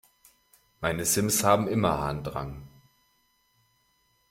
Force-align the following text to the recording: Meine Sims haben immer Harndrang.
Meine 0.81 1.05
Sims 1.05 1.43
haben 1.43 1.67
immer 1.67 1.99
Harndrang. 1.99 2.63